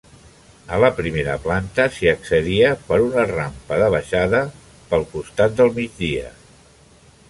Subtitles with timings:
[0.77, 4.43] A la primera planta s'hi accedia per una rampa de baixada
[4.93, 6.39] pel costat del migdia.